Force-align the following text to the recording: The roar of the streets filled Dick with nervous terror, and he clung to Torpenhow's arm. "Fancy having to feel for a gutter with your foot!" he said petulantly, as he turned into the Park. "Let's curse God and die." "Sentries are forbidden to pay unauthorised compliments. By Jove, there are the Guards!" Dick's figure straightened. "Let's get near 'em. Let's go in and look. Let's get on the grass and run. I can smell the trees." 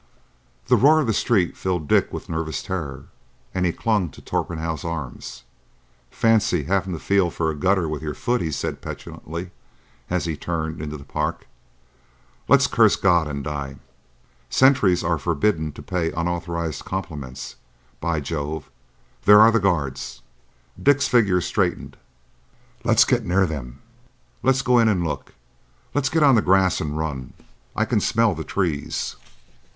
The 0.65 0.77
roar 0.77 0.99
of 1.01 1.05
the 1.05 1.13
streets 1.13 1.59
filled 1.59 1.87
Dick 1.87 2.11
with 2.11 2.27
nervous 2.27 2.63
terror, 2.63 3.05
and 3.53 3.67
he 3.67 3.71
clung 3.71 4.09
to 4.09 4.19
Torpenhow's 4.19 4.83
arm. 4.83 5.19
"Fancy 6.09 6.63
having 6.63 6.93
to 6.93 6.97
feel 6.99 7.29
for 7.29 7.51
a 7.51 7.55
gutter 7.55 7.87
with 7.87 8.01
your 8.01 8.15
foot!" 8.15 8.41
he 8.41 8.49
said 8.51 8.81
petulantly, 8.81 9.51
as 10.09 10.25
he 10.25 10.35
turned 10.35 10.81
into 10.81 10.97
the 10.97 11.03
Park. 11.03 11.45
"Let's 12.47 12.65
curse 12.65 12.95
God 12.95 13.27
and 13.27 13.43
die." 13.43 13.75
"Sentries 14.49 15.03
are 15.03 15.19
forbidden 15.19 15.71
to 15.73 15.83
pay 15.83 16.11
unauthorised 16.11 16.83
compliments. 16.83 17.57
By 17.99 18.19
Jove, 18.21 18.71
there 19.25 19.39
are 19.41 19.51
the 19.51 19.59
Guards!" 19.59 20.23
Dick's 20.81 21.07
figure 21.07 21.41
straightened. 21.41 21.95
"Let's 22.83 23.05
get 23.05 23.23
near 23.23 23.43
'em. 23.43 23.83
Let's 24.41 24.63
go 24.63 24.79
in 24.79 24.87
and 24.87 25.03
look. 25.05 25.35
Let's 25.93 26.09
get 26.09 26.23
on 26.23 26.33
the 26.33 26.41
grass 26.41 26.81
and 26.81 26.97
run. 26.97 27.33
I 27.75 27.85
can 27.85 27.99
smell 27.99 28.33
the 28.33 28.43
trees." 28.43 29.15